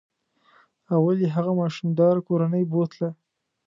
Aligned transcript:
اول 0.95 1.17
یې 1.23 1.29
هغه 1.35 1.51
ماشوم 1.59 1.87
داره 1.99 2.25
کورنۍ 2.27 2.63
بوتله. 2.71 3.09